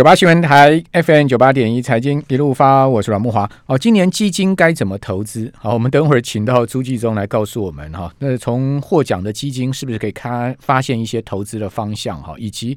[0.00, 3.46] 九八新闻台 FM 九八点一财经一路发，我是阮木华。
[3.66, 5.52] 哦，今年基金该怎么投资？
[5.54, 8.10] 好，我们等会儿请到朱继忠来告诉我们哈。
[8.18, 12.34] 那从获奖的基金是不是可以看发现一些投资的方向哈？
[12.38, 12.74] 以及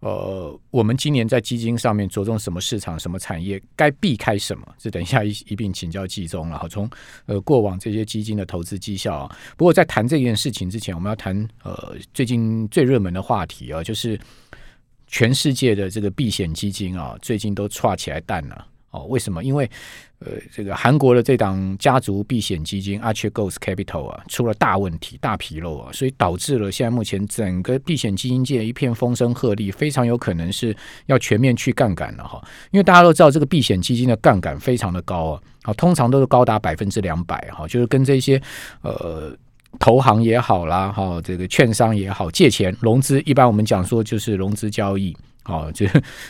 [0.00, 4.66] 呃，我们今年在基金上面着重什么市场、什么产业，该避开什么？
[4.76, 6.68] 这等一下一一并请教继忠了哈。
[6.68, 6.86] 从
[7.24, 9.34] 呃过往这些基金的投资绩效啊。
[9.56, 14.20] 不过在谈这件事情之前，我们要谈呃最近最热门的话题啊，就是。
[15.06, 19.04] 全世界的这个避险基金啊，最近都串起来蛋了哦。
[19.04, 19.42] 为什么？
[19.44, 19.68] 因为
[20.18, 32.42] 呃，这个韩国的这档家族避险基金 Archegos Capital 啊，出了大问题、大纰漏啊，所以导致了现在目前整个避险基金界一片风声鹤唳，非常有可能是要全面去杠杆了哈。
[32.70, 38.40] 因为大家都知道，这个避险基金的杠杆非常的高啊，好，通常都是高达百分之两百哈，就是跟这些
[38.80, 39.36] 呃。
[39.78, 45.86] 投行也好啦，哈，这个券商也好，借钱融资，一般我们讲说就是融资交易，哦，就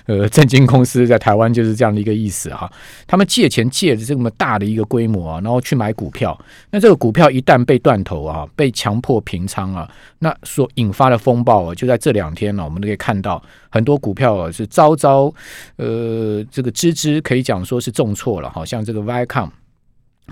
[0.06, 2.70] 呃，证金公司在台湾就是这样的一个意思哈。
[3.06, 6.36] 他们借钱借的这么大的一个规模啊，然后去买股票，
[6.70, 15.32] 那这个股票一旦被断头啊，被强迫平仓啊，那所引发的风暴啊，就在这两天呢，我们都可以看到很多股票啊是招招
[15.76, 19.48] 呃，这个支支可以讲说是重挫了，好像这个 vicom。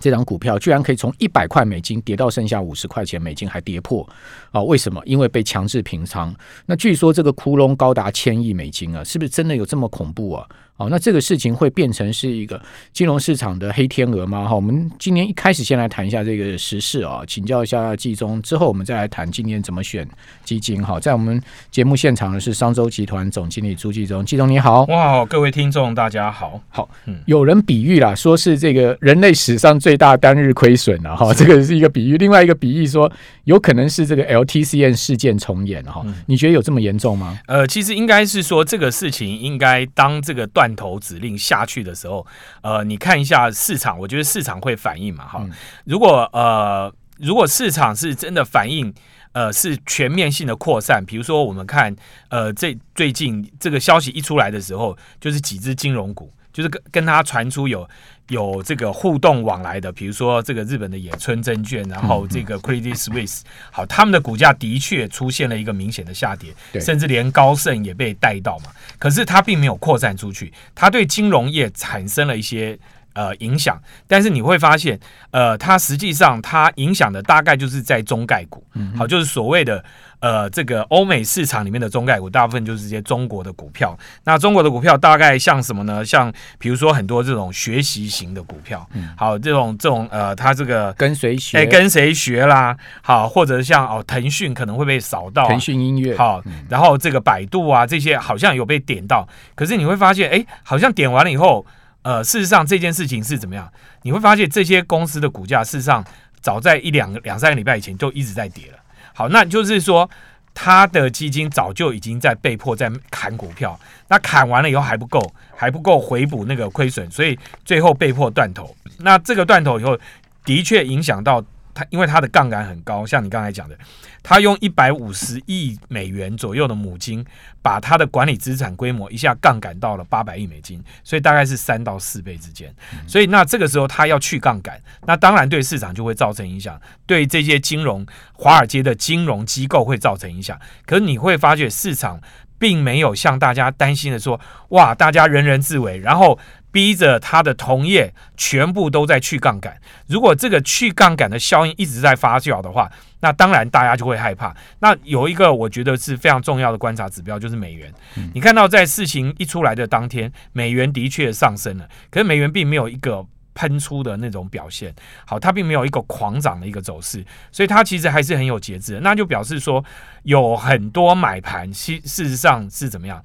[0.00, 4.06] 这张股票居然可以从一百块美金跌到剩下五十块钱美金，还跌破
[4.50, 4.62] 啊？
[4.62, 5.00] 为什么？
[5.04, 6.34] 因为被强制平仓。
[6.66, 10.46] 那据说这个窟窿高达千亿美金啊，是不是真的有这么恐怖啊？
[10.76, 12.60] 哦，那这个事情会变成是一个
[12.92, 14.44] 金融市场的黑天鹅吗？
[14.44, 20.04] 哈，我们今年一开始先来谈一下这个时事啊，请教一下季中，之后我们再来谈今年怎么选
[20.42, 20.84] 基金。
[20.84, 33.10] 哈，在我们节目现场的是商周集团总经理朱季中，季中你好，哇，各位听众大家好，好，嗯有人比喻啦，说是这个人类史上最大单日亏损了哈， 这个是一个比喻，另外一个比喻说
[33.44, 37.38] 有可能是这个 LTCN 事件重演哈，你觉得有这么严重吗？
[37.46, 40.63] 呃，其实应该是说这个事情应该当这个断。
[40.64, 42.26] 断头指令下去的时候，
[42.62, 45.46] 呃，你看一下市场，我觉得市场会反应嘛，哈。
[45.84, 48.92] 如果呃，如果市场是真的反应，
[49.32, 51.94] 呃，是全面性的扩散，比如说我们看，
[52.30, 56.32] 呃，这最近这个消息一出来的时候，就是几只金融股。
[56.54, 57.86] 就是跟跟他传出有
[58.28, 68.70] 有这个互动往来的，比如说这个日本的野村证券，然后这个 Credit Suisse，好，他们的股价的确出现了一个明显的下跌，甚至连高盛也被带到嘛。
[68.98, 72.78] 可是它并没有扩散出去，它对金融业产生了一些。
[73.16, 74.98] 呃，影响，但是你会发现，
[75.30, 78.66] 呃，它实际上它影响的大概就是在中概股，
[78.96, 79.84] 好，就是所谓的
[80.20, 83.96] 呃，这个欧美市场里面的中概股，大部分就是这些中国的股票。
[84.24, 86.04] 那中国的股票大概像什么呢？
[86.04, 91.58] 像比如说很多这种学习型的股票，好，这种这种呃，它这个跟谁学？
[91.58, 92.76] 哎，跟谁学啦？
[93.02, 101.64] 好，或者像哦，腾讯可能会被扫到，腾讯音乐，好，然后这个百度啊，这些好像有被点到，可是你会发现，哎，好像点完了以后。
[102.04, 103.66] 呃，事实上这件事情是怎么样？
[104.02, 106.04] 你会发现这些公司的股价，事实上
[106.38, 108.78] 早在一两两三个礼拜以前就一直在跌了。
[109.14, 110.10] 好，那就是说，
[110.52, 118.76] 他的基金早就已经在被迫在砍股票，那砍完了以后还不够，还不够回补那个亏损，所以最后被迫断头。
[118.98, 119.98] 那这个断头以后，
[120.44, 121.42] 的确影响到。
[121.74, 123.76] 它因为它的杠杆很高，像你刚才讲的，
[124.22, 127.24] 它用一百五十亿美元左右的母金，
[127.60, 132.72] 把它的管理资产规模一下杠杆到了八百亿美金，所以大概是三到四倍之间。
[133.06, 140.58] 所以那这个时候它要去杠杆，那当然对市场就会造成影响，对这些金融华尔街的金融机构会造成影响。
[140.86, 142.20] 可是你会发觉市场
[142.58, 146.38] 并没有像大家担心的说，哇，大家人人自危，然后。
[146.74, 149.80] 逼着他的同业全部都在去杠杆。
[150.08, 152.90] 如果这个去杠杆的效应一直在发酵的话，
[153.20, 154.52] 那当然大家就会害怕。
[154.80, 157.94] 那有一个我觉得是非常重要的观察指标，就是美元。
[158.32, 163.24] 你看到在事情一出来的当天，美元的确上升了，可是美元并没有一个
[163.54, 164.92] 喷出的那种表现。
[165.24, 168.98] 好，它并没有一个狂涨的一个走势，所以它其实还是很有节制。
[169.00, 169.84] 那就表示说
[170.24, 173.22] 有很多买盘，其事实上是怎么样？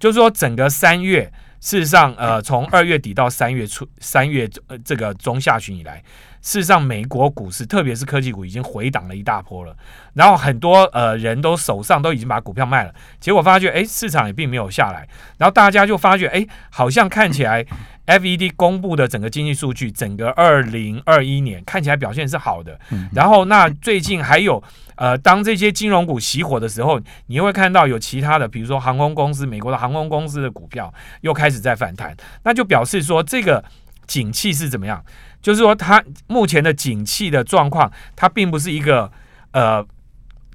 [0.00, 1.32] 就是说整个三月。
[1.60, 6.02] 事实上，呃，从二月底到三月初，三月呃这个中下旬以来，
[6.40, 9.76] 事实上美国股市，特别是科技股，已经回档了一大波了。
[10.14, 15.08] 然后很多呃人都手上都已经把股票卖了，结果发觉，哎，市场也并没有下来。
[15.36, 17.66] 然后大家就发觉，哎，好像看起来。
[18.08, 22.80] FED 公布的整个经济数据，整个二零二一年看起来表现是好的。
[23.12, 24.64] 然后，那最近还有，
[24.94, 30.90] 呃，当这些金融股熄火的时候，你会看到有其他的，比如说航空公司，美国的航空公司的股票
[31.20, 33.62] 又开始在反弹，那就表示说这个
[34.06, 35.04] 景气是怎么样？
[35.40, 39.10] 就是说，它目前的景气的状况，它并不是一个
[39.52, 39.86] 呃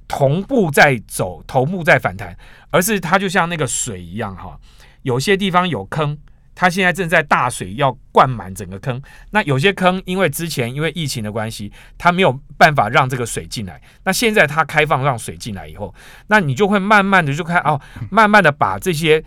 [0.06, 2.36] 同步在走，同步在反弹，
[2.70, 4.58] 而是它就像那个水一样哈。
[5.02, 6.18] 有些地方有坑，
[6.54, 9.00] 它现在正在大水要灌满整个坑。
[9.30, 13.80] 那有些坑因为之前因为疫情的关系，它没有办法让这个水进来。
[14.04, 15.94] 那现在它开放让水进来以后，
[16.26, 19.24] 那你就会慢慢的就看哦，慢慢的把这些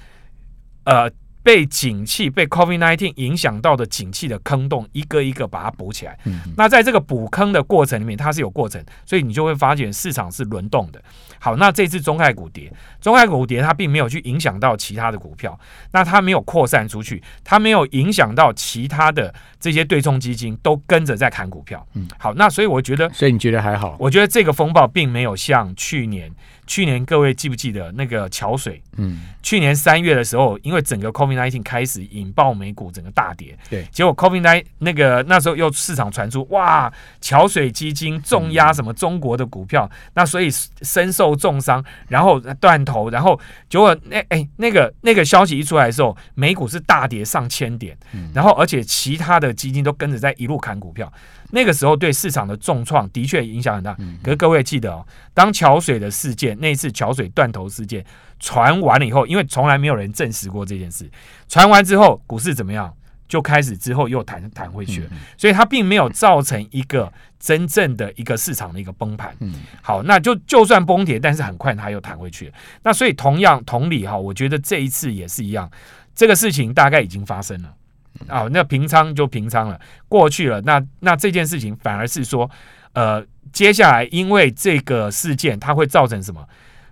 [0.83, 1.11] 呃。
[1.47, 6.19] 被景气被 COVID-19 影响到的景气的坑洞，一个一个把它补起来。
[6.25, 11.01] 嗯那在这个补坑的过程里面，它是有过程，所以你就会发现市场是轮动的。
[11.39, 15.57] 好，那这次中概股跌，中概股跌，它并没有去影响到其他的股票，
[15.93, 21.87] 那它没有扩散出去，它没有影响到其他的这些对冲基金都跟着在砍股票。
[21.93, 23.95] 嗯，好，那所以我觉得，所以你觉得还好？
[23.97, 26.29] 我觉得这个风暴并没有像去年。
[26.67, 28.81] 去年各位记不记得那个桥水？
[28.97, 36.91] 嗯，去年三月的时候，因为整个 COVID nineteen 开始引爆美股整个大跌，对，结果 COVID nineteen 那个那时候又市场传出哇，
[37.21, 40.49] 桥水基金重压什么中国的股票，那所以
[40.81, 47.97] 深受重伤，然后断头，然后结果那哎那个那个消息一出来的时候，美股是大跌上千点，
[48.33, 51.11] 然后而且其他的基金都跟着在一路砍股票。
[51.49, 58.05] 那个时候对市场的重创的确影响很大，可是各位记得哦，当桥水的事件那次桥水断头事件
[58.39, 61.09] 传完了以后，因为从来没有人证实过这件事，
[61.47, 62.93] 传完之后股市怎么样，
[63.27, 69.35] 就开始之后又弹弹回去了，所以它并没有造成一个真正的一个市场的一个崩盘。
[69.81, 72.53] 好，那就就算崩跌，但是很快它又弹回去了。
[72.83, 75.69] 那所以同样同理哈，我觉得这一次也是一样，
[76.15, 77.73] 这个事情大概已经发生了。
[78.27, 80.59] 啊，那平仓就平仓了，过去了。
[80.61, 82.49] 那那这件事情反而是说，
[82.97, 83.23] 呃，
[83.53, 86.43] 接下来因为这个事件，它会造成什么？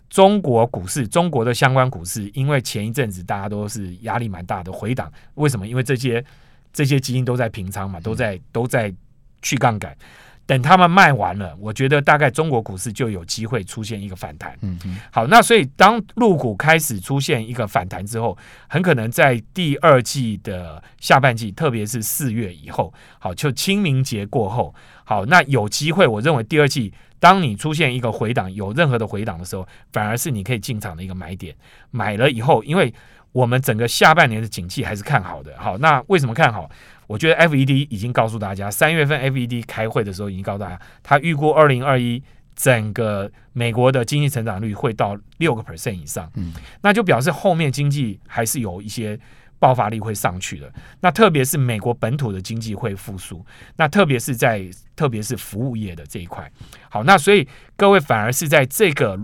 [0.08, 5.68] 中国股市，中国的相关股市，因为前一阵子大家都是压力蛮大的回档，为什么？
[5.68, 6.24] 因为这些
[6.72, 8.94] 这些基金都在平仓嘛，都在都在
[9.42, 9.98] 去杠杆。
[10.48, 14.56] 等他们卖完了，我觉得大概中国股市就有机会出现一个反弹。
[14.62, 18.38] 嗯嗯，好，那所以当入股开始出现一个反弹之后，
[18.68, 31.56] 很可能在第二季的下半季，特别是四月以后，好，就清明节过后，好，那有机会，我认为第二季当你出现一个回档，有任何的回档的时候，反而是你可以进场的一个买点。
[31.90, 32.94] 买了以后，因为
[33.32, 35.54] 我们整个下半年的景气还是看好的。
[35.58, 36.70] 好，那为什么看好？
[37.08, 42.22] 我觉得 FED 已经告诉大家，三月份 FED 开会的时候已经告诉大家，他预估二零二一
[42.56, 49.20] 整个美国的经济成长率会到六个 percent 以上，嗯，那就表示后面经济还是有一些
[49.60, 50.72] 爆发力会上去的。
[51.02, 54.66] 那特别是美国本土的经济会复苏，那特别是在
[54.96, 56.50] 特别是服务业的这一块。
[56.90, 59.20] 好，那所以各位反而是在这个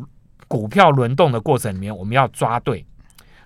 [0.48, 2.86] 股票轮动的过程里面，我们要抓对。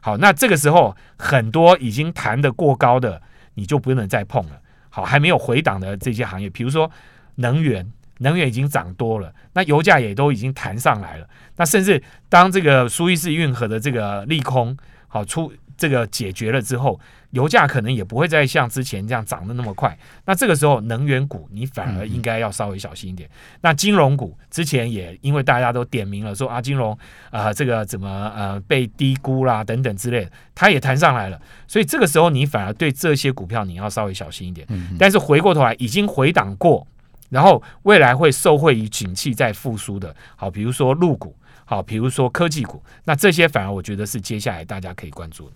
[0.02, 3.22] 好，那这个时候很多已经谈的过高的。
[3.56, 4.62] 你就不能再碰了。
[4.90, 6.90] 好，还没有回档的这些行业，比如说
[7.36, 11.28] 能源，能源已经涨多了，那油价也都已经弹上来了。
[11.58, 15.52] 那甚至当这个苏伊士运河的这个利空好出。
[15.78, 16.98] 这个解决了之后，
[17.36, 19.96] 油价可能也不会再像之前这样涨得那么快。
[20.24, 23.30] 那这个时候，能源股你反而应该要稍微小心一点。
[23.60, 26.98] 那金融股之前也因为大家都点名了，说啊，金融
[27.32, 31.38] 啊这个怎么呃被低估啦等等之类的，它也弹上来了。
[31.68, 34.66] 所以这个时候你反而对这些股票你要稍微小心一点。
[34.98, 36.88] 但是回过头来已经回档过，
[37.30, 40.16] 然后未来会受惠于景气在复苏的。
[40.38, 41.36] 好，比如说陆股，
[41.66, 45.54] 好，比如说科技股，那这些反而我觉得是接下来大家可以关注的。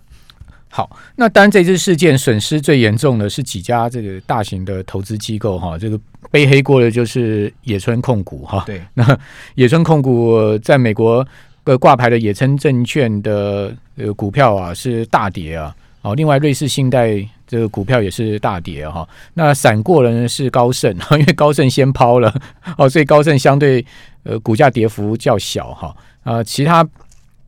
[0.72, 5.98] 好，那当然这次事件损失最严重的是几家这个大型的投资机构哈，这个
[6.30, 8.62] 背黑锅的就是野村控股哈。
[8.64, 9.18] 对，那
[9.56, 11.26] 野村控股在美国
[11.64, 19.06] 的挂牌的野村证券的呃股票啊是大跌啊，哦，另外瑞士信贷这个股票也是大跌哈。
[19.34, 22.32] 那闪过了呢是高盛， 因为高盛先抛了
[22.78, 23.84] 哦，所以高盛相对
[24.22, 26.88] 呃股价跌幅较小哈呃，其他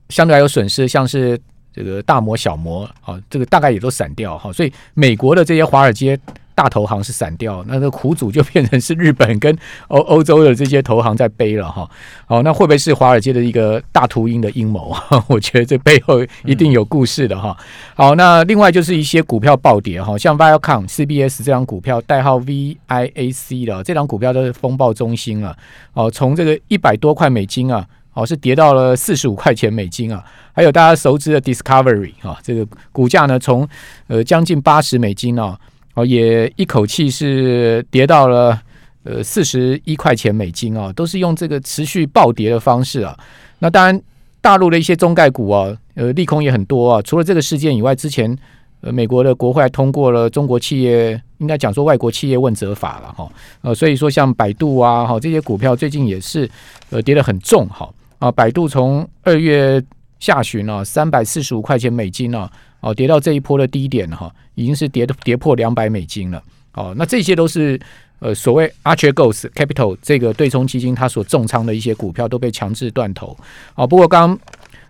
[0.09, 1.41] 相对还有损失，像是。
[1.75, 6.19] 这个大摩、小摩，啊，这个大概也都散掉哈，所以美国的这些华尔街
[6.55, 9.57] 大投行是散掉，那个苦主就变成是日本跟
[9.89, 11.89] 欧欧洲的这些投行在背了哈。
[12.27, 14.95] 好，那会不会是华尔街的一个大秃鹰的阴谋？
[15.29, 17.57] 我觉得这背后一定有故事的哈。
[17.95, 25.57] 好，那另外就是一些股票暴跌哈，像 Viacom、CBS 这张股票代号 VIAC 的这张股票都是风暴中心啊。
[25.95, 27.87] 哦，从这个一百多块美金啊。
[28.15, 30.23] 哦，是跌到了四十五块钱美金啊！
[30.53, 33.67] 还有大家熟知的 Discovery 啊，这个股价呢，从
[34.07, 35.59] 呃将近八十美金啊，
[35.95, 38.61] 哦也一口气是跌到了
[39.05, 43.19] 呃四十一块钱美金啊，都是用这个持续暴跌的方式啊。
[43.61, 43.99] 那当然，
[44.43, 47.01] 大陆的一些中概股啊，呃利空也很多啊。
[47.01, 48.37] 除了这个事件以外，之前
[48.83, 53.27] 呃美国的国会还通过了中国企业应该讲说外国企业问责法了哈。
[53.63, 56.47] 呃，所以说像百度啊，哈这些股票最近也是
[56.91, 57.89] 呃跌得很重哈。
[58.23, 59.83] 啊，百度从二月
[60.21, 62.49] 下旬啊，三百四十五块钱美金啊，
[62.79, 66.41] 哦，跌到这一波的低点哈，已经是跌跌破两百美金了。
[66.75, 67.77] 哦，那这些都是
[68.21, 73.37] 呃所谓 Archegos Capital 这个对冲基金它所重仓的一些股票都被强制断头。
[73.75, 74.39] 哦，不过刚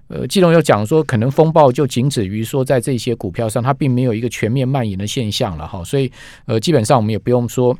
[0.09, 5.83] 呃季龙有讲说，可能风暴就仅止于说在这些股票上，它并没有一个全面蔓延的现象了哈。
[5.83, 6.13] 所以
[6.45, 7.75] 呃，基本上我们也不用说。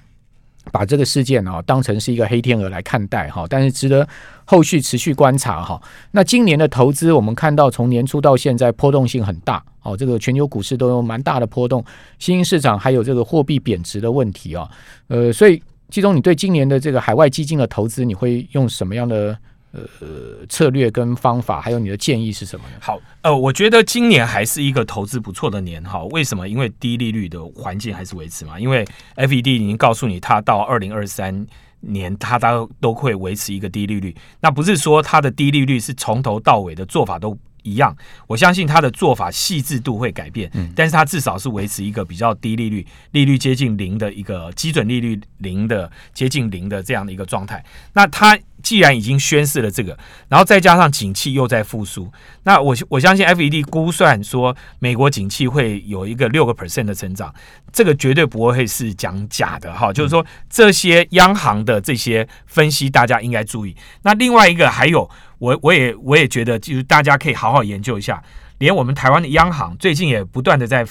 [0.71, 4.07] 把这个事件啊当成是一个黑天鹅来看待哈，但是值得
[4.45, 5.81] 后续持续观察哈。
[6.13, 11.85] 那今年的投资，我们看到从年初到现在波动性很大哦，这个全球股市都有蛮大的波动，
[12.19, 14.71] 新兴市场还有这个货币贬值的问题啊，
[15.09, 19.37] 呃，所以季中你对今年的这个海外基金的投资，你会用什么样的？
[19.73, 22.77] 呃，策略跟方法，还有你的建议是什么呢？
[22.81, 26.05] 好，呃，我觉得今年还是一个投资不错的年哈。
[26.11, 26.49] 为什么？
[26.49, 28.61] 因为低利率的环境还是维持嘛。
[28.61, 28.85] 因为
[29.17, 31.47] FED 已经告诉你，它到二零二三
[31.81, 34.15] 年，它都都会维持一个低利率。
[34.41, 37.37] 那不是说它的低利率是从头到尾的做法都。
[37.63, 47.65] 一样，我相信他的做法细致度会改变，嗯但是他至少是维持一个比较低利率，利率接近零的一个基准利率零的接近零的这样的一个状态。
[47.95, 52.11] 那他既然已经宣示了这个，然后再加上景气又在复苏，
[52.45, 57.35] 那我我相信 FED 估算说美国景气会有一个六个 percent 的成长，
[57.73, 63.77] 这个绝对不会是讲假的哈，就是说这些央行的这些分析大家应该注意。
[64.03, 65.11] 那另外一个还有。
[65.43, 68.23] 我我也我也觉得，就是大家可以好好研究一下，
[68.59, 70.87] 连我们台湾的央行最近也不断的在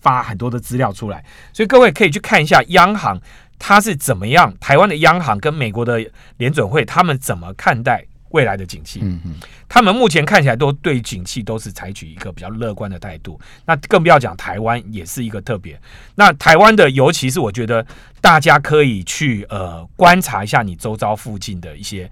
[0.00, 3.20] 发很多的资料出来，所以各位可以去看一下央行
[3.58, 9.00] 它是怎么样，台湾的央行跟美国的联准会他们怎么看待未来的景气？
[9.02, 9.34] 嗯嗯，
[9.68, 15.76] 他们目前看起来都对景气都是采取一个比较乐观的态度，那更不要讲台湾也是一个特别。
[16.14, 17.84] 那台湾的，尤其是我觉得
[18.20, 22.08] 大家可以去呃观察一下你周遭附近的一些。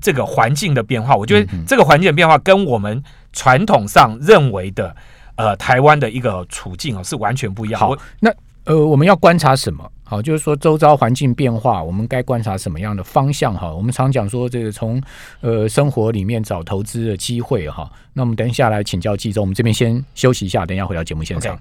[0.00, 4.94] 这个环境的变化，我觉得这个环境的变化跟我们传统上认为的
[5.36, 7.80] 呃台湾的一个处境哦是完全不一样。
[7.80, 8.32] 好，那
[8.64, 9.90] 呃我们要观察什么？
[10.04, 13.54] 好，就是说周遭环境变化，我们该观察什么样的方向？
[13.54, 15.00] 哈，我们常讲说这个从
[15.40, 17.88] 呃生活里面找投资的机会哈。
[18.12, 21.56] 那我们等一下来请教季中，我们这边先休息一下，等一下回到节目现场。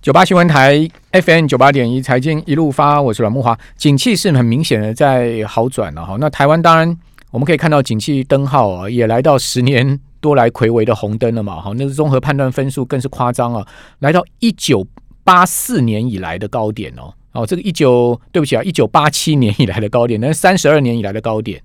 [0.00, 3.58] 九八新闻台 FM 九八点一财经一路发，我是阮木华。
[3.76, 6.16] 景气是很明显的在好转了哈。
[6.20, 6.96] 那台湾当然。
[7.30, 11.60] 我们可以看到，景气灯号啊，也来到十年多来魁违的红灯了嘛？
[11.60, 13.66] 好，那个综合判断分数更是夸张啊，
[13.98, 14.86] 来到一九
[15.24, 17.12] 八四年以来的高点哦。
[17.32, 21.62] 哦，这个一九对不起啊，一九八七年以来的高点，那三十二年以来的高点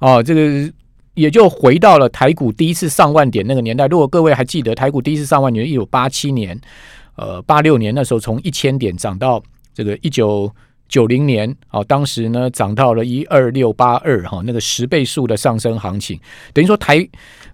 [0.00, 0.72] 哦，这个
[1.14, 3.86] 也就回到了台股第一次上万点那个年代。
[3.86, 6.60] 如果各位还记得，台股第一次上万点，一九八七年，
[7.14, 9.40] 呃，八六年那时候从一千点涨到
[9.72, 10.52] 这个一九。
[10.88, 16.18] 九零年，哦，当时呢涨到了一二六八二，哈，那个十倍数的上升行情，
[16.52, 17.06] 等于说台，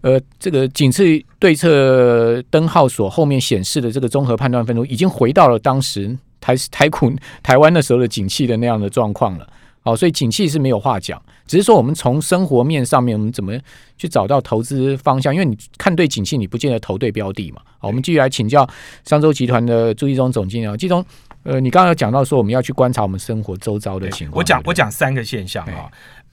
[0.03, 7.11] 呃，这个景气对策灯号所后面显示的这个综合判断分数，已经回到了当时台台股
[7.43, 9.47] 台湾那时候的景气的那样的状况了，
[9.85, 13.57] 哦，所以景气是没有话讲，只是说我们从生活面上面，我们怎么
[13.97, 15.33] 去找到投资方向？
[15.33, 17.63] 因为你看对景气，你不见得投对标的嘛。
[17.79, 18.69] 好，我们继续来请教
[19.05, 21.03] 商周集团的朱一中总经理啊，季中。
[21.42, 24.38] 呃，你刚刚有讲到说，我们要去观察我们生活周遭的情况。
[24.38, 25.90] 我讲我讲三个现象哈，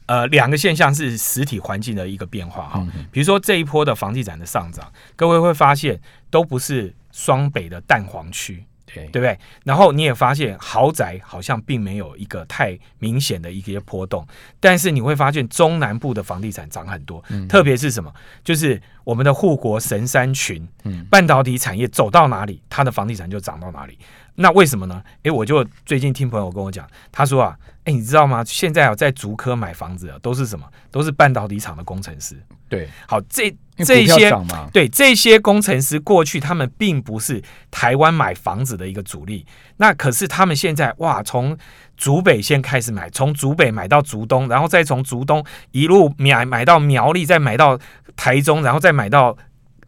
[0.08, 2.88] 呃，两个现象是实体环境的一个变化哈。
[3.12, 6.00] 比如说这一波的房地产的上涨，各位会发现
[6.30, 9.40] 都不是双北的蛋黄区，对对不对？
[9.64, 14.28] 然后你也发现豪宅好像并没有一个太明显的一些波动，
[14.60, 18.14] 但是你会发现中南部的房地产涨很多，特别是什么？
[18.44, 23.98] 就是我们的护国神山群，嗯半导体产业走到哪里，它的房地产就涨到哪里。
[24.40, 25.02] 那为什么呢？
[25.24, 28.44] 诶，我就最近听朋友跟我讲，他说啊，诶，你知道吗？
[28.46, 30.66] 现在啊，在竹科买房子啊，都是什么？
[30.92, 32.40] 都是半导体厂的工程师。
[32.70, 34.32] 对，好，这这些
[34.72, 37.42] 对这些工程师过去他们并不是
[37.72, 39.44] 台湾买房子的一个主力，
[39.78, 41.58] 那可是他们现在哇，从
[41.96, 47.80] 竹北先开始买，从竹北买到竹东，然后再从竹东一路买买到苗栗，再买到
[48.16, 49.36] 台中，然后再买到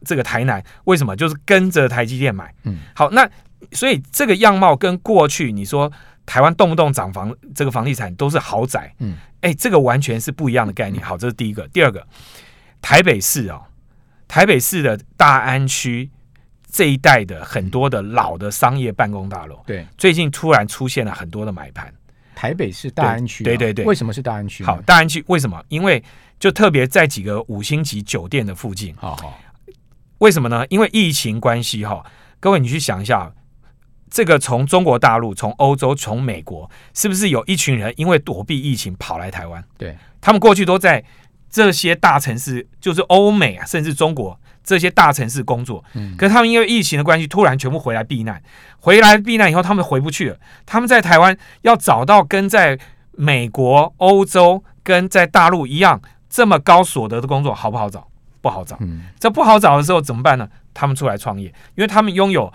[0.03, 0.63] 这个台南。
[0.85, 1.15] 为什么？
[1.15, 2.51] 就是跟着台积电买。
[2.63, 3.29] 嗯，好，那。
[3.71, 5.91] 所以这个样貌跟过去你说
[6.25, 11.03] 台湾动不动涨房，这个房地产都是豪宅，嗯，哎，这个完全是不一样的概念。
[11.03, 11.67] 好，这是第一个。
[11.69, 12.05] 第二个，
[12.81, 13.61] 台北市哦，
[14.27, 16.09] 台北市的大安区
[16.71, 21.93] 这一带的很多的老的商业办公大楼，对，最近突然出现了很多的买盘。
[22.35, 24.63] 台北市大安区，对对对，为什么是大安区？
[24.63, 25.61] 好，大安区为什么？
[25.67, 26.01] 因为
[26.39, 28.95] 就特别在几个五星级酒店的附近。
[28.95, 29.39] 好好，
[30.19, 30.65] 为什么呢？
[30.69, 32.05] 因为疫情关系哈，
[32.39, 33.33] 各位你去想一下。
[34.09, 39.63] 这个从中国大陆、从欧洲、从美国，是不是有一群人因为躲避疫情跑来台湾？
[39.77, 41.03] 对，他们过去都在
[41.49, 48.41] 这些大城市，就是欧美啊，甚至中国这些大城市工作，嗯可是他们因为疫情的关系，突然全部回来避难。
[48.79, 50.37] 回来避难以后，他们回不去了。
[50.65, 52.77] 他们在台湾要找到跟在
[53.11, 55.99] 美国、欧洲跟在大陆一样
[56.29, 58.07] 这么高所得的工作，好不好找？
[58.41, 58.77] 不好找。
[58.79, 60.47] 嗯这不好找的时候怎么办呢？
[60.73, 62.51] 他们出来创业，因为他们拥有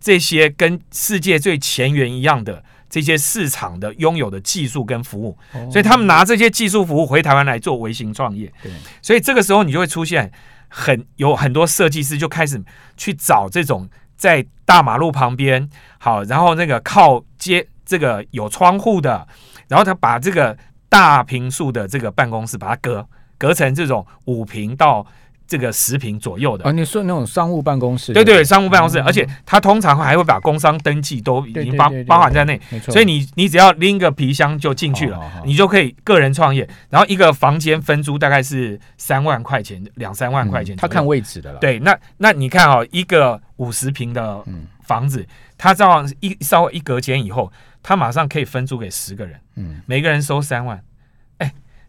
[0.00, 8.70] 这些跟世界最前沿一样的这些市场的拥有的技术跟服务，哦所以他们拿这些技术服务回台湾来做微型创业对。
[9.02, 10.30] 所以这个时候你就会出现
[10.68, 12.62] 很有很多设计师就开始
[12.96, 19.26] 去找这种在大马路旁边，好，然后那个靠街这个有窗户的，
[19.68, 20.56] 然后他把这个
[20.88, 25.04] 大平数的这个办公室把它隔隔成这种五平到
[25.46, 26.64] 这个十平左右的。
[26.64, 26.72] 啊，。
[26.72, 44.66] 你说那种商务办公室，对对，商务办公室，嗯而且他通常还会把工商登记都已经包包含在内，没错，所以你你只要拎个皮箱就进去了，你就可以个人创业，然后一个房间分租大概是三万块钱，两三万块钱、嗯他看位置的了，，对，那那你看哦，一个五十平的嗯。
[44.84, 47.50] 房子，他这样一稍微一隔间以后，
[47.82, 50.78] 他马上可以分租给十个人，嗯，每个人收三万。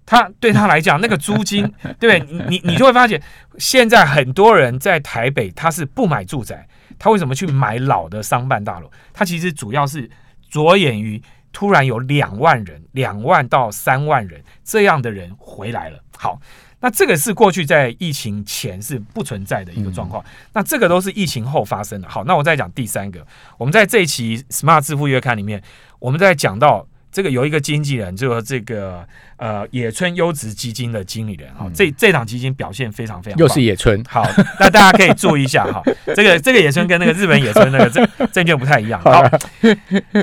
[0.06, 1.64] 哎，他对他来讲，那个租金，
[2.00, 2.48] 对不对？
[2.48, 3.22] 你你你就会发现，
[3.58, 6.68] 现在很多人在台北他是不买住宅，
[7.00, 8.90] 他为什么去买老的商办大楼？
[9.12, 10.10] 他其实主要是
[10.50, 11.22] 着眼于
[11.52, 16.00] 突然有两万人、两万到三万人这样的人回来了。
[16.16, 16.40] 好，
[16.82, 22.08] 那这个是过去在疫情前是不存在的一个状况，那这个都是疫情后发生的。
[22.08, 23.26] 好，那我再讲第三个，
[23.58, 25.64] 我们在这一期 Smart 致富月刊里面，
[26.00, 26.88] 我们在讲到。
[27.12, 34.26] 这个有一个经纪人，就是这个呃野村优质基金的经理人，好、这这档基金表现非常非常，又是野村，好，
[34.60, 35.82] 那大家可以注意一下哈，
[36.16, 39.02] 这个这个野村跟那个日本野村那个证证券不太一样。
[39.04, 39.24] 好，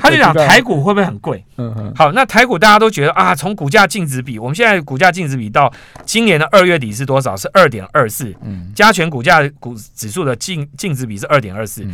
[0.00, 1.44] 他就讲台股会不会很贵？
[1.56, 5.72] 嗯嗯，好，那台股大家都觉得啊，从股价净值比，我们现在股价净值比到
[6.04, 7.36] 今年的二月底是多少？
[7.36, 8.34] 是二点二四。
[8.42, 11.86] 嗯加权股价股指数的净净值比是二点二四。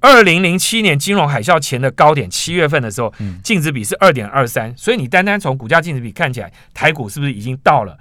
[0.00, 4.72] 二零零七年金融海啸前的高点，七月份的时候嗯，净值比是二点二三。
[4.76, 7.98] 所以你单单从股价净值比看起来，台股是不是已经到了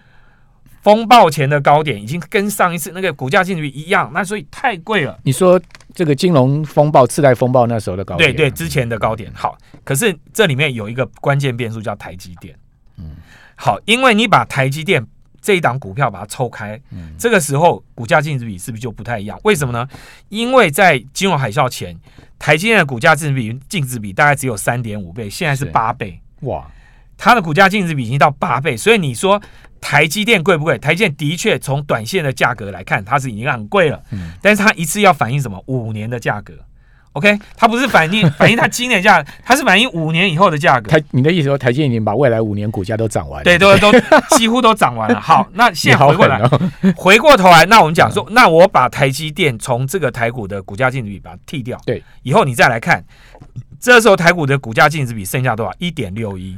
[0.81, 4.11] 风暴前的高点，已经跟上一次那个股价净值比一样？
[4.13, 5.17] 那所以太贵了。
[5.23, 5.59] 你说
[5.93, 12.53] 这个金融风暴、次贷风暴那时候的高点，对对，之前的高点好，可是这里面有一个关键变数叫台积电。
[12.97, 13.15] 嗯
[13.55, 15.03] 好，因为你把台积电
[15.41, 19.39] 这一档股票把它抽开，嗯这个时候股价净值比是不是就不太一样？
[19.43, 19.87] 为什么呢？
[20.27, 21.97] 因为在金融海啸前，
[22.37, 26.69] 台积电的股价净值比净值比大概只有三点五倍，现在是是八倍，哇，
[27.17, 29.41] 它的股价净值比已经到八倍，所以你说
[29.81, 30.77] 台积电贵不贵？
[30.77, 35.61] 台积电的确从短线的价格来看，它是已经很贵了，嗯但是它一次要反映什么？
[35.67, 36.53] 五年的价格。
[37.13, 40.91] OK，它不是反映 反映它今年价，它是反映五年以后的价格。
[40.91, 43.43] 台你的意思说台积电已经把未来五年股价都涨完了？
[43.45, 43.89] 对，都都
[44.35, 45.21] 几乎都涨完了。
[45.21, 46.61] 好， 那现在回过来，哦，
[46.97, 53.01] 回过头来，那我们讲说，那我把台积电从这个台股的股价净值比把它剔掉，对，以后你再来看，
[53.79, 55.71] 这时候台股的股价净值比剩下多少？
[55.79, 56.57] 一点六一，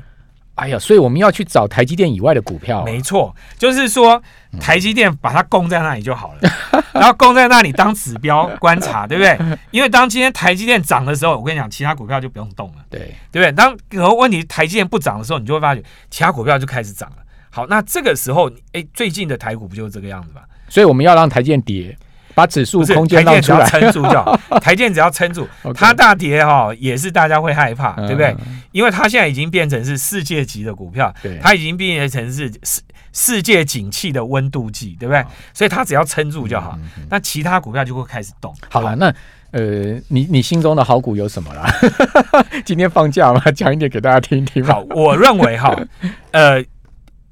[0.57, 4.21] 哎呀，所以我们要去找台积电以外的股票啊，没错，就是说
[4.59, 6.49] 台积电把它供在那里就好了，
[6.93, 9.37] 然后供在那里当指标观察， 对不对？
[9.71, 12.83] 因为当今天台积电涨的时候，我跟你讲，其他股票就不用动了。
[12.89, 13.51] 对，对不对？
[13.51, 17.17] 当有问题台积电不涨的时候，你就会发觉其他股票就开始涨了。
[17.49, 20.41] 好，那这个时候，哎，最近的台股不就是这个样子吗？
[20.69, 21.97] 所以我们要让台积电跌，
[22.37, 28.27] 把指数不是空台建只要间让出来，撑住就好， 台建只要撑住它大跌哈、也是大家会害怕，对不对？
[28.41, 28.61] 嗯？
[28.71, 35.25] 因为它现在已经变成是世界级的股票，对，它已经变成是世世界景气的温度计，对不对？
[35.51, 36.77] 所以它只要撑住就好，
[37.09, 38.53] 那其他股票就会开始动。
[38.69, 39.11] 好了，那
[39.49, 41.67] 呃，你你心中的好股有什么啦？
[42.63, 44.75] 今天放假嘛，讲一点给大家听听吧。
[44.75, 45.75] 好，我认为哈，
[46.33, 46.63] 呃，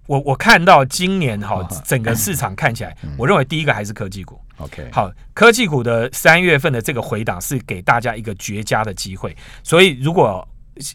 [0.07, 4.39] 我我看到今年哈整个市场看起来，我认为第一个还是科技股。
[4.57, 10.47] OK，好，科技股的三月份的这个回档是给大家一个绝佳的机会，所以如果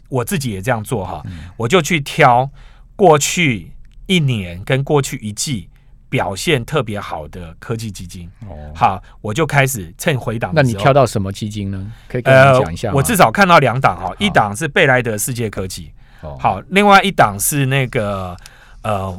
[0.09, 1.23] 我自己也这样做哈，
[1.57, 2.49] 我就去挑
[2.95, 3.71] 过去
[4.07, 5.69] 一年跟过去一季
[6.09, 8.29] 表现特别好的科技基金。
[8.47, 10.73] 哦，好，我就开始趁回档那你。
[10.73, 11.91] 挑到什么基金呢？
[12.07, 18.35] 可以跟我们讲一下、呃我至少看到两档哈，一档是贝莱德世界科技，哦好，另外一档是那个
[18.81, 19.17] 呃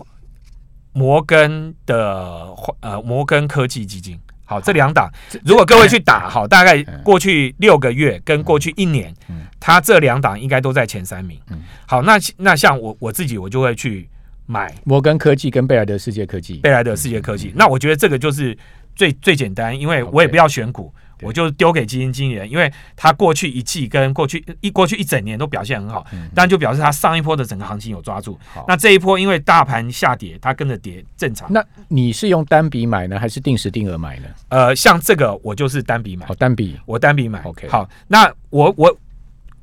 [0.92, 2.48] 摩根的
[2.80, 4.18] 呃摩根科技基金。
[4.52, 5.10] 好，这两档，
[5.46, 11.38] 如果各位去打，好，大概过去六个月跟过去一年嗯，它这两档应该都在前三名。
[11.50, 11.62] 嗯。
[11.86, 14.06] 好，那那像我我自己，我就会去
[14.44, 16.56] 买摩根科技跟贝莱德世界科技。
[16.56, 17.50] 贝莱德世界科技。
[17.56, 18.56] 那我觉得这个就是
[18.94, 28.38] 最最简单，因为我也不要选股，对我就丢给基金经理人，因为他过去一季跟过去一过去一整年都表现很好，嗯但就表示他上一波的整个行情有抓住。
[28.66, 31.52] 那这一波因为大盘下跌，它跟着跌正常。
[31.52, 34.26] 那你是用单笔买呢，还是定时定额买呢？
[34.48, 37.40] 呃，像这个我就是单笔买哦，，单笔我单笔买。
[37.42, 38.98] OK 好，那我我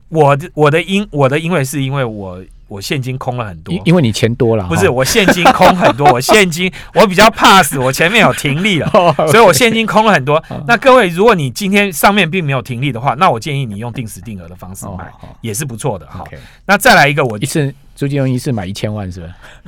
[0.09, 3.81] 我的我的因我的因为是因为我我现金空了很多因。
[3.85, 10.41] 因为你钱多了，不是我现金空很多， 我现金我比较怕死，我前面有停利了， 哦所以我现金空了很多。
[10.67, 16.07] 那各位，如果你今天上面并没有停利的话，那我建议你用定时定额的方式买也是不错的。
[16.09, 16.23] 好，
[16.65, 19.27] 那再来一个，我一次朱金龙一次买一千万是吧？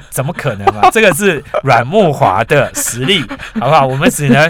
[0.09, 0.89] 怎么可能啊？
[0.91, 3.21] 这个是阮木华的实力，
[3.59, 3.85] 好不好？
[3.87, 4.49] 我们只能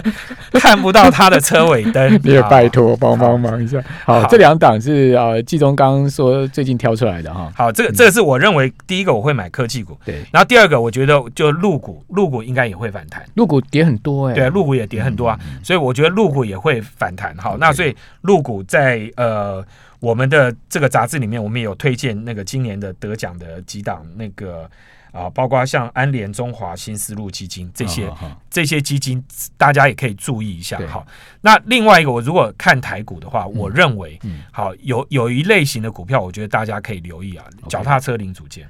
[0.60, 2.12] 看不到他的车尾灯。
[2.22, 3.82] 你也拜托帮帮忙一下。
[4.04, 7.52] 好，好这两档是呃，季中刚刚说最近挑出来的哈。
[7.56, 13.24] 好，这个这个是我认为第一个我会买科技股，对，然后第二个我觉得就陆股，陆股应该也会反弹。
[13.34, 14.34] 入股跌很多哎。
[14.34, 17.36] 对，陆股也跌很多啊，所以我觉得陆股也会反弹。
[17.36, 19.64] 好，那所以陆股在呃
[20.00, 24.68] 我们的这个杂志里面，我们也有推荐那个今年的得奖的几档那个
[25.12, 28.10] 啊、包括像安联、中华、新丝路基金这些、
[28.50, 29.22] 这些基金，
[29.56, 30.86] 大家也可以注意一下对。
[30.86, 31.06] 好，
[31.42, 34.40] 那另外一个，我如果看台股的话，我认为嗯。
[34.50, 38.68] 好有有一类型的股票，我觉得大家可以留意啊，脚踏车零组件，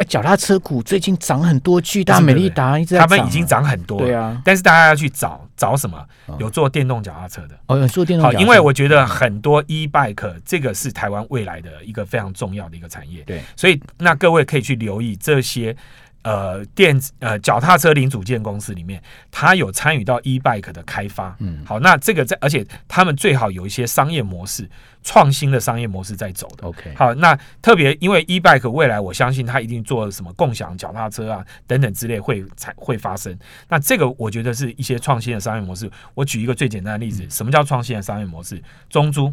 [0.00, 4.06] 哎，脚踏车股最近涨很多，巨大、是美利达一直在他们已经涨涨很多了。
[4.06, 6.34] 对啊，但是大家要去找找什么嗯？
[6.40, 7.54] 有做电动脚踏车的。
[7.66, 15.76] 哦，有做电动好，脚踏车，因为我觉得很多 e bike 这个是台湾未来的一个非常重要的一个产业，对，所以那各位可以去留意这些
[16.22, 21.34] 呃电子呃脚踏车零组件公司里面，它有参与到 e bike 的开发。
[21.40, 24.68] 嗯好，那这个在而且他们最好有一些商业模式
[25.02, 26.66] 创新的商业模式在走的。
[26.66, 33.36] OK，好，那特别因为 e bike 未来，我相信它一定做什么共享脚踏车啊等等之类会才会发生。
[33.68, 35.90] 那这个我觉得是一些创新的商业模式。
[36.14, 38.62] 我举一个最简单的例子，什么叫创新的商业模式？
[38.88, 39.32] 中租，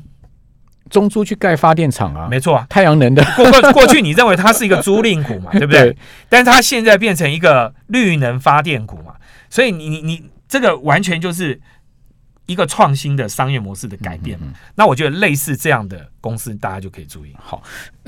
[0.89, 2.65] 中租去盖发电厂啊，没错啊。
[2.69, 5.91] 太阳能的，过过过去你认为它是一个租赁股嘛， 对不对？
[5.91, 5.97] 对
[6.29, 9.13] 但是它现在变成一个绿能发电股嘛，
[9.49, 11.59] 所以你你你这个完全就是
[12.45, 14.45] 一个创新的商业模式的改变嘛。
[14.49, 17.35] 嗯那我觉得类似这样的公司，大家就可以注意。
[17.41, 17.61] 好，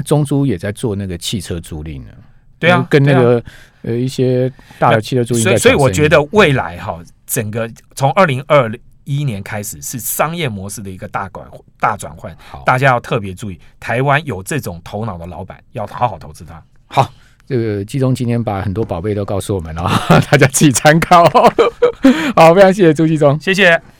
[0.05, 2.11] 中租也在做那个汽车租赁呢。
[2.59, 3.41] 对啊，跟那个
[3.83, 8.69] 呃一些大的汽车租赁所以，我觉得未来哈，整个从二零二
[9.03, 11.47] 一年开始是商业模式的一个大转
[11.79, 12.35] 大转换，
[12.65, 13.59] 大家要特别注意。
[13.79, 16.62] 台湾有这种头脑的老板，要好好投资它。
[16.88, 17.12] 好，
[17.45, 19.89] 这个季中今天把很多宝贝都告诉我们了，
[20.31, 21.23] 大家自己参考。
[22.35, 23.39] 好，非常谢谢朱季中。
[23.39, 23.81] 谢谢。